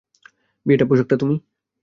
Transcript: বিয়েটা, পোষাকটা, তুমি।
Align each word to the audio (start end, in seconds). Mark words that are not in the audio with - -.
বিয়েটা, 0.65 0.85
পোষাকটা, 0.85 1.15
তুমি। 1.17 1.35